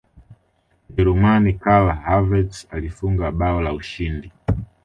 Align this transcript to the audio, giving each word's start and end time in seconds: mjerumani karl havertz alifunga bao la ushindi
mjerumani 0.89 1.53
karl 1.63 1.91
havertz 2.07 2.65
alifunga 2.79 3.31
bao 3.45 3.61
la 3.67 3.73
ushindi 3.83 4.31